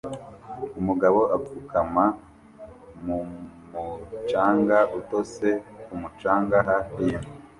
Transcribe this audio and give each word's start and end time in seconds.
Umugabo 0.79 1.19
apfukama 1.35 2.05
mu 3.05 3.17
mucanga 3.71 4.77
utose 4.99 5.47
ku 5.83 5.93
mucanga 6.01 6.57
hafi 6.69 6.95
yimbwa 7.05 7.29